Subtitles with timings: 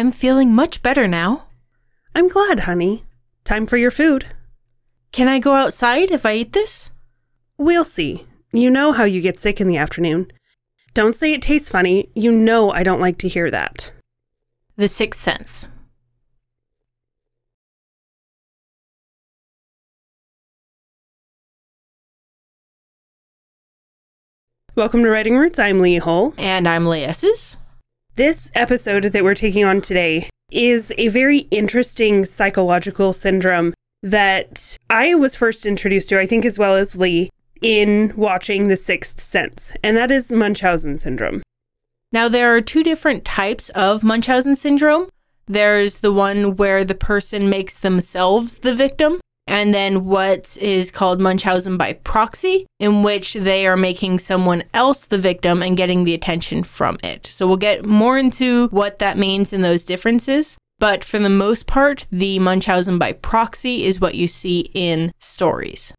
[0.00, 1.48] I'm feeling much better now.
[2.14, 3.04] I'm glad, honey.
[3.44, 4.28] Time for your food.
[5.12, 6.90] Can I go outside if I eat this?
[7.58, 8.26] We'll see.
[8.50, 10.28] You know how you get sick in the afternoon.
[10.94, 12.08] Don't say it tastes funny.
[12.14, 13.92] You know I don't like to hear that.
[14.76, 15.68] The Sixth Sense.
[24.74, 25.58] Welcome to Writing Roots.
[25.58, 26.32] I'm Lee Hull.
[26.38, 27.58] And I'm Laesses.
[28.20, 35.14] This episode that we're taking on today is a very interesting psychological syndrome that I
[35.14, 37.30] was first introduced to, I think, as well as Lee,
[37.62, 41.42] in watching The Sixth Sense, and that is Munchausen syndrome.
[42.12, 45.08] Now, there are two different types of Munchausen syndrome.
[45.46, 51.20] There's the one where the person makes themselves the victim, and then what is called
[51.20, 56.14] Munchausen by proxy, in which they are making someone else the victim and getting the
[56.14, 57.26] attention from it.
[57.26, 60.56] So we'll get more into what that means and those differences.
[60.78, 65.92] But for the most part, the Munchausen by proxy is what you see in stories.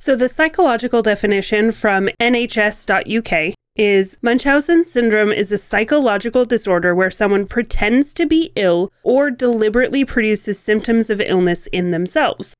[0.00, 7.46] So the psychological definition from nhs.uk is Munchausen syndrome is a psychological disorder where someone
[7.46, 12.54] pretends to be ill or deliberately produces symptoms of illness in themselves.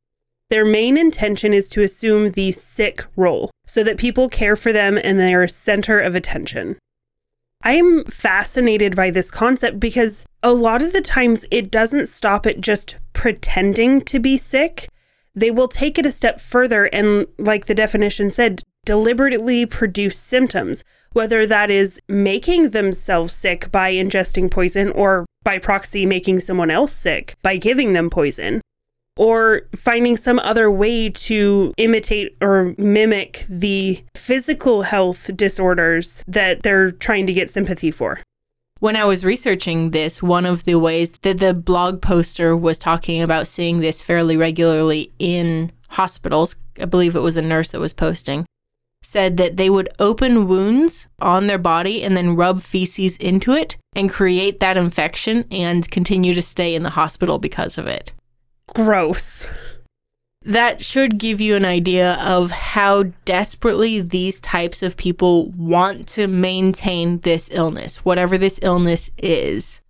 [0.50, 4.98] Their main intention is to assume the sick role so that people care for them
[5.02, 6.78] and they're a center of attention.
[7.62, 12.60] I'm fascinated by this concept because a lot of the times it doesn't stop at
[12.60, 14.88] just pretending to be sick.
[15.34, 20.82] They will take it a step further and, like the definition said, deliberately produce symptoms,
[21.12, 26.92] whether that is making themselves sick by ingesting poison or by proxy making someone else
[26.92, 28.60] sick by giving them poison
[29.18, 36.92] or finding some other way to imitate or mimic the physical health disorders that they're
[36.92, 38.20] trying to get sympathy for.
[38.78, 43.20] When I was researching this, one of the ways that the blog poster was talking
[43.20, 47.92] about seeing this fairly regularly in hospitals, I believe it was a nurse that was
[47.92, 48.46] posting,
[49.02, 53.76] said that they would open wounds on their body and then rub feces into it
[53.96, 58.12] and create that infection and continue to stay in the hospital because of it.
[58.74, 59.46] Gross.
[60.42, 66.26] That should give you an idea of how desperately these types of people want to
[66.26, 69.80] maintain this illness, whatever this illness is.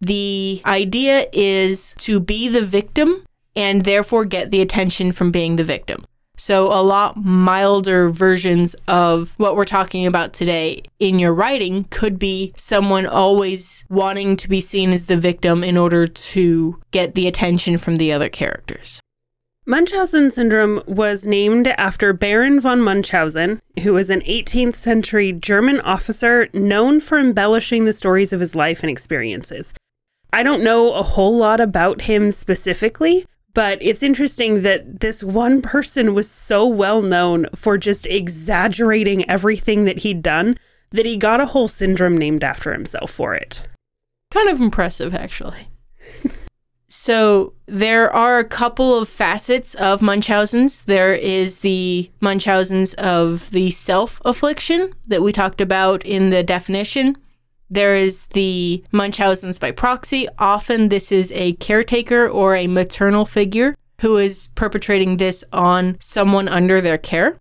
[0.00, 3.24] The idea is to be the victim
[3.56, 6.04] and therefore get the attention from being the victim.
[6.36, 12.18] So, a lot milder versions of what we're talking about today in your writing could
[12.18, 17.26] be someone always wanting to be seen as the victim in order to get the
[17.26, 19.00] attention from the other characters.
[19.68, 26.48] Munchausen syndrome was named after Baron von Munchausen, who was an 18th century German officer
[26.52, 29.74] known for embellishing the stories of his life and experiences.
[30.32, 33.26] I don't know a whole lot about him specifically,
[33.56, 39.86] but it's interesting that this one person was so well known for just exaggerating everything
[39.86, 40.58] that he'd done
[40.90, 43.62] that he got a whole syndrome named after himself for it.
[44.30, 45.70] Kind of impressive, actually.
[46.88, 50.82] so, there are a couple of facets of Munchausen's.
[50.82, 57.16] There is the Munchausen's of the self affliction that we talked about in the definition.
[57.68, 60.28] There is the Munchausen's by proxy.
[60.38, 66.48] Often, this is a caretaker or a maternal figure who is perpetrating this on someone
[66.48, 67.36] under their care.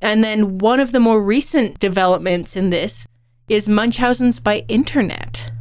[0.00, 3.06] And then, one of the more recent developments in this
[3.48, 5.52] is Munchausen's by internet.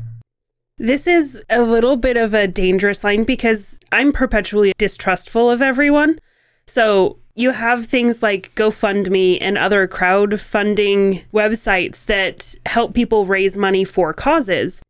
[0.80, 6.18] This is a little bit of a dangerous line because I'm perpetually distrustful of everyone.
[6.66, 13.84] So, you have things like GoFundMe and other crowdfunding websites that help people raise money
[13.84, 14.84] for causes.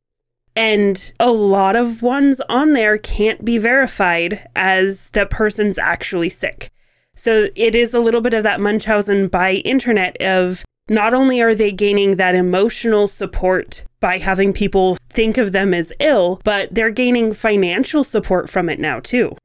[0.56, 6.70] And a lot of ones on there can't be verified as the person's actually sick.
[7.16, 11.56] So it is a little bit of that Munchausen by internet of not only are
[11.56, 16.92] they gaining that emotional support by having people think of them as ill, but they're
[16.92, 19.36] gaining financial support from it now too.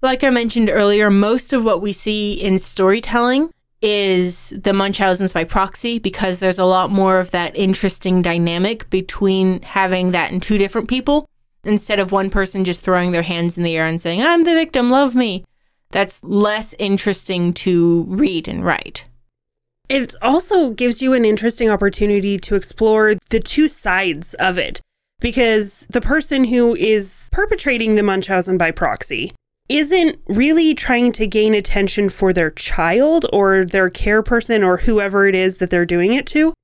[0.00, 3.50] Like I mentioned earlier, most of what we see in storytelling
[3.82, 9.60] is the Munchausen's by proxy because there's a lot more of that interesting dynamic between
[9.62, 11.28] having that in two different people
[11.64, 14.54] instead of one person just throwing their hands in the air and saying, I'm the
[14.54, 15.44] victim, love me.
[15.90, 19.04] That's less interesting to read and write.
[19.88, 24.80] It also gives you an interesting opportunity to explore the two sides of it
[25.20, 29.32] because the person who is perpetrating the Munchausen by proxy
[29.68, 35.26] isn't really trying to gain attention for their child or their care person or whoever
[35.26, 36.54] it is that they're doing it to.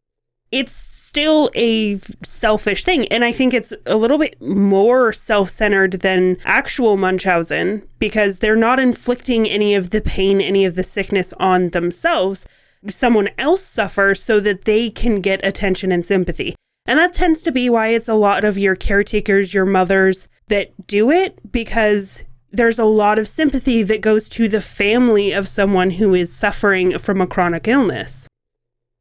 [0.51, 3.09] it's still a selfish thing.
[3.09, 8.55] And I think it's a little bit more self centered than actual Munchausen because they're
[8.55, 12.47] not inflicting any of the pain, any of the sickness on themselves.
[12.89, 16.55] Someone else suffers so that they can get attention and sympathy.
[16.87, 20.87] And that tends to be why it's a lot of your caretakers, your mothers that
[20.87, 22.23] do it because
[22.55, 26.99] there's a lot of sympathy that goes to the family of someone who is suffering
[26.99, 28.29] from a chronic illness.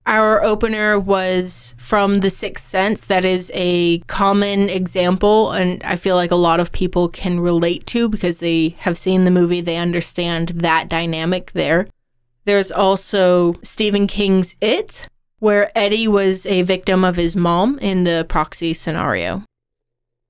[0.05, 3.01] Our opener was from The Sixth Sense.
[3.05, 7.85] That is a common example, and I feel like a lot of people can relate
[7.87, 11.87] to because they have seen the movie, they understand that dynamic there.
[12.43, 15.07] There's also Stephen King's It,
[15.39, 19.43] where Eddie was a victim of his mom in the proxy scenario.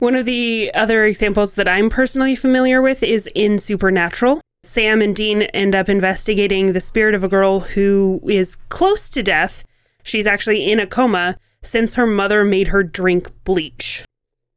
[0.03, 4.41] One of the other examples that I'm personally familiar with is in Supernatural.
[4.63, 9.23] Sam and Dean end up investigating the spirit of a girl who is close to
[9.23, 9.63] death.
[10.03, 14.03] She's actually in a coma since her mother made her drink bleach.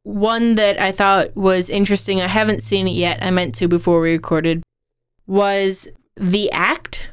[0.03, 4.01] One that I thought was interesting, I haven't seen it yet, I meant to before
[4.01, 4.63] we recorded,
[5.27, 7.11] was The Act,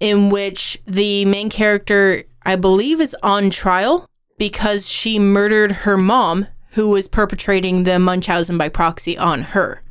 [0.00, 4.08] in which the main character, I believe, is on trial
[4.38, 6.46] because she murdered her mom,
[6.76, 9.82] who was perpetrating the Munchausen by proxy on her.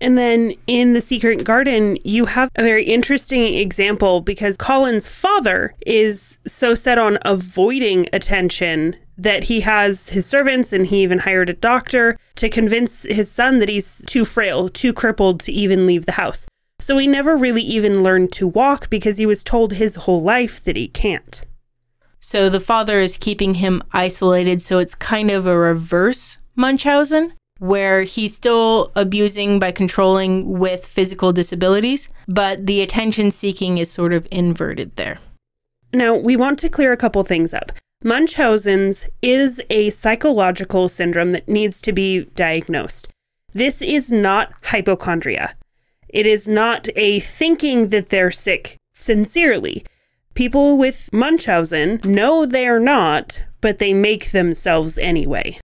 [0.00, 5.74] And then in The Secret Garden, you have a very interesting example because Colin's father
[5.84, 11.50] is so set on avoiding attention that he has his servants and he even hired
[11.50, 16.06] a doctor to convince his son that he's too frail, too crippled to even leave
[16.06, 16.46] the house.
[16.80, 20.62] So he never really even learned to walk because he was told his whole life
[20.62, 21.42] that he can't.
[22.26, 28.04] So the father is keeping him isolated, so it's kind of a reverse Munchausen where
[28.04, 34.26] he's still abusing by controlling with physical disabilities, but the attention seeking is sort of
[34.30, 35.18] inverted there.
[35.92, 37.72] Now, we want to clear a couple things up.
[38.02, 43.06] Munchausen's is a psychological syndrome that needs to be diagnosed.
[43.52, 45.56] This is not hypochondria.
[46.08, 49.84] It is not a thinking that they're sick sincerely.
[50.34, 55.58] People with Munchausen know they're not, but they make themselves anyway.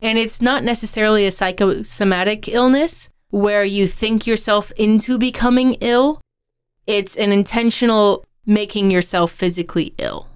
[0.00, 6.20] And it's not necessarily a psychosomatic illness where you think yourself into becoming ill.
[6.86, 10.27] It's an intentional making yourself physically ill.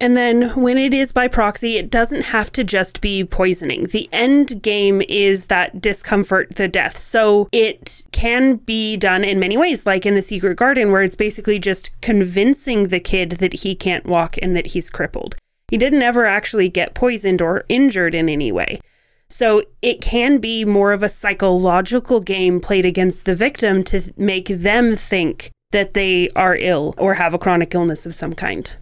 [0.00, 3.84] And then when it is by proxy, it doesn't have to just be poisoning.
[3.84, 6.96] The end game is that discomfort, the death.
[6.96, 11.16] So it can be done in many ways, like in The Secret Garden, where it's
[11.16, 15.36] basically just convincing the kid that he can't walk and that he's crippled.
[15.68, 18.80] He didn't ever actually get poisoned or injured in any way.
[19.28, 24.48] So it can be more of a psychological game played against the victim to make
[24.48, 28.74] them think that they are ill or have a chronic illness of some kind.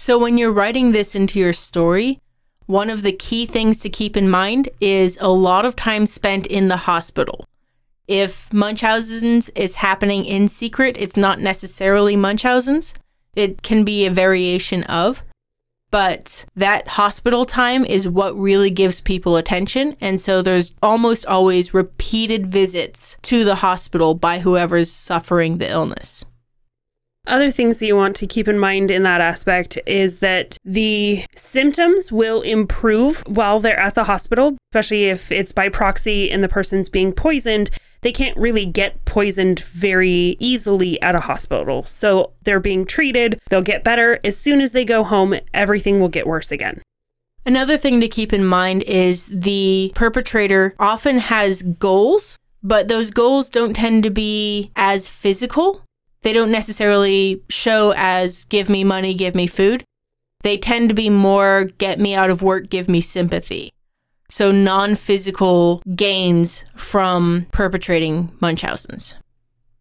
[0.00, 2.20] So when you're writing this into your story,
[2.66, 6.46] one of the key things to keep in mind is a lot of time spent
[6.46, 7.44] in the hospital.
[8.06, 12.94] If Munchausen's is happening in secret, it's not necessarily Munchausen's.
[13.34, 15.24] It can be a variation of
[15.90, 19.96] but that hospital time is what really gives people attention.
[20.00, 26.24] And so there's almost always repeated visits to the hospital by whoever's suffering the illness.
[27.28, 31.24] Other things that you want to keep in mind in that aspect is that the
[31.36, 36.48] symptoms will improve while they're at the hospital, especially if it's by proxy and the
[36.48, 37.70] person's being poisoned
[38.00, 41.84] they can't really get poisoned very easily at a hospital.
[41.84, 44.20] So they're being treated, they'll get better.
[44.24, 46.82] As soon as they go home, everything will get worse again.
[47.44, 53.48] Another thing to keep in mind is the perpetrator often has goals, but those goals
[53.48, 55.82] don't tend to be as physical.
[56.22, 59.84] They don't necessarily show as give me money, give me food.
[60.42, 63.72] They tend to be more get me out of work, give me sympathy.
[64.30, 69.14] So, non physical gains from perpetrating Munchausen's.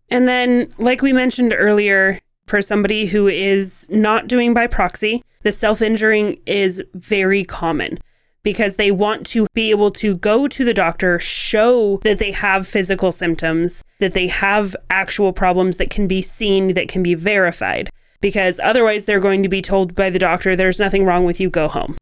[0.09, 5.51] And then, like we mentioned earlier, for somebody who is not doing by proxy, the
[5.51, 7.99] self injuring is very common
[8.47, 12.65] because they want to be able to go to the doctor, show that they have
[12.65, 17.89] physical symptoms, that they have actual problems that can be seen, that can be verified.
[18.21, 21.49] Because otherwise, they're going to be told by the doctor, there's nothing wrong with you,
[21.49, 21.97] go home.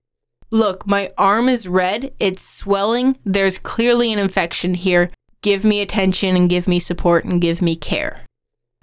[0.52, 2.14] Look, my arm is red.
[2.20, 3.18] It's swelling.
[3.26, 5.10] There's clearly an infection here.
[5.42, 8.24] Give me attention and give me support and give me care.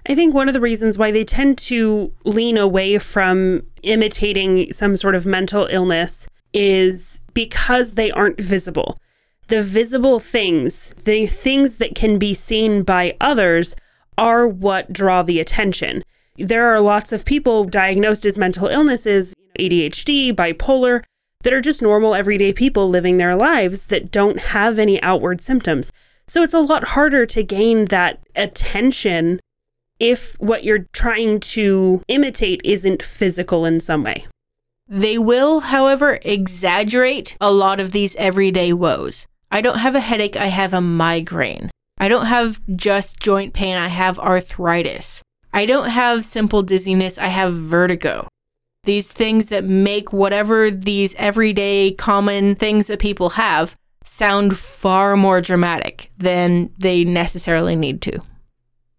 [0.05, 4.97] I think one of the reasons why they tend to lean away from imitating some
[4.97, 8.99] sort of mental illness is because they aren't visible.
[9.47, 13.75] The visible things, the things that can be seen by others,
[14.17, 16.03] are what draw the attention.
[16.37, 21.03] There are lots of people diagnosed as mental illnesses ADHD, bipolar,
[21.43, 25.91] that are just normal everyday people living their lives that don't have any outward symptoms.
[26.27, 29.39] So it's a lot harder to gain that attention
[29.99, 34.25] if what you're trying to imitate isn't physical in some way.
[34.87, 39.25] They will, however, exaggerate a lot of these everyday woes.
[39.49, 41.71] I don't have a headache, I have a migraine.
[41.97, 45.21] I don't have just joint pain, I have arthritis.
[45.53, 48.27] I don't have simple dizziness, I have vertigo.
[48.83, 55.39] These things that make whatever these everyday common things that people have sound far more
[55.39, 58.19] dramatic than they necessarily need to.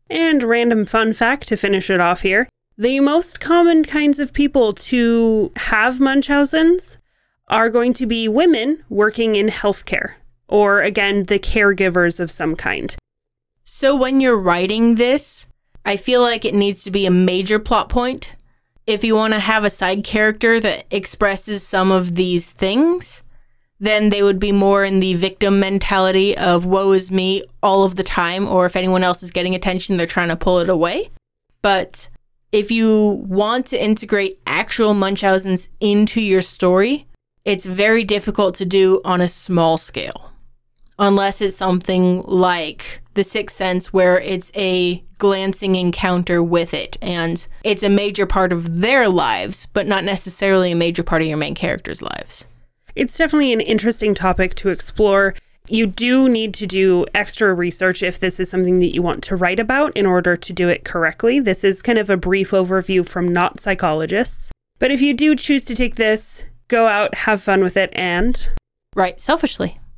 [0.08, 4.72] And random fun fact to finish it off here the most common kinds of people
[4.72, 6.98] to have Munchausen's
[7.48, 10.14] are going to be women working in healthcare,
[10.48, 12.96] or again, the caregivers of some kind.
[13.64, 15.46] So when you're writing this,
[15.84, 18.32] I feel like it needs to be a major plot point.
[18.86, 23.22] If you want to have a side character that expresses some of these things,
[23.78, 27.96] then they would be more in the victim mentality of woe is me all of
[27.96, 31.10] the time, or if anyone else is getting attention, they're trying to pull it away.
[31.62, 32.08] But
[32.54, 37.08] if you want to integrate actual Munchausen's into your story,
[37.44, 40.30] it's very difficult to do on a small scale.
[40.96, 47.44] Unless it's something like The Sixth Sense, where it's a glancing encounter with it and
[47.64, 51.36] it's a major part of their lives, but not necessarily a major part of your
[51.36, 52.44] main character's lives.
[52.94, 55.34] It's definitely an interesting topic to explore.
[55.68, 59.36] You do need to do extra research if this is something that you want to
[59.36, 61.40] write about in order to do it correctly.
[61.40, 64.52] This is kind of a brief overview from not psychologists.
[64.78, 68.46] But if you do choose to take this, go out, have fun with it, and
[68.94, 69.76] write selfishly.